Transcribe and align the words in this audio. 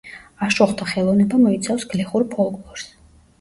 აშუღთა 0.45 0.87
ხელოვნება 0.91 1.41
მოიცავს 1.43 1.85
გლეხურ 1.93 2.27
ფოლკლორს. 2.33 2.89